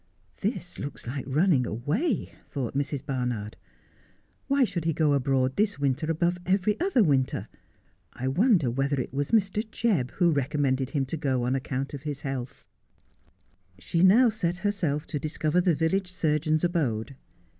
[0.37, 3.05] 'This looks like running away,' thought Mrs.
[3.05, 3.55] Barnard.'
[4.47, 7.47] Why should he go abroad this winter above every other winter?
[8.11, 9.61] I wonder whether it was Mr.
[9.69, 12.65] Jebb who recommended him to go on account of his health
[13.75, 17.15] 1' She now set herself to discover the village surgeon's abode.